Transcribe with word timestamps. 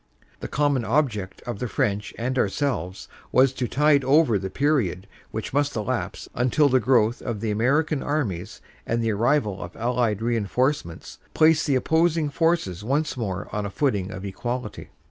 The 0.39 0.47
com 0.47 0.73
mon 0.73 0.83
object 0.83 1.43
of 1.43 1.59
the 1.59 1.67
French 1.67 2.11
and 2.17 2.35
ourselves 2.39 3.07
was 3.31 3.53
to 3.53 3.67
tide 3.67 4.03
over 4.03 4.39
the 4.39 4.49
period 4.49 5.05
which 5.29 5.53
must 5.53 5.75
elapse 5.75 6.27
until 6.33 6.69
the 6.69 6.79
growth 6.79 7.21
of 7.21 7.39
the 7.39 7.51
American 7.51 8.01
armies 8.01 8.61
and 8.87 9.03
the 9.03 9.11
arrival 9.11 9.61
of 9.61 9.75
Allied 9.75 10.23
reinforcements 10.23 11.19
placed 11.35 11.67
the 11.67 11.75
opposing 11.75 12.31
forces 12.31 12.83
once 12.83 13.15
more 13.15 13.47
on 13.51 13.63
a 13.63 13.69
footing 13.69 14.09
of 14.09 14.25
equality." 14.25 14.89